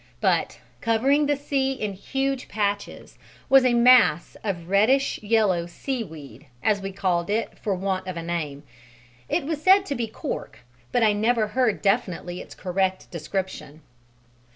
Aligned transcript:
But 0.19 0.57
covering 0.81 1.27
the 1.27 1.35
sea 1.37 1.73
in 1.73 1.93
huge 1.93 2.47
patches 2.47 3.19
was 3.49 3.63
a 3.63 3.75
mass 3.75 4.35
of 4.43 4.67
reddish 4.67 5.21
yellow 5.21 5.67
"seaweed," 5.67 6.47
as 6.63 6.81
we 6.81 6.91
called 6.91 7.29
it 7.29 7.59
for 7.59 7.75
want 7.75 8.07
of 8.07 8.17
a 8.17 8.23
name. 8.23 8.63
It 9.29 9.43
was 9.45 9.61
said 9.61 9.85
to 9.85 9.93
be 9.93 10.07
cork, 10.07 10.61
but 10.91 11.03
I 11.03 11.13
never 11.13 11.49
heard 11.49 11.83
definitely 11.83 12.41
its 12.41 12.55
correct 12.55 13.11
description. 13.11 13.81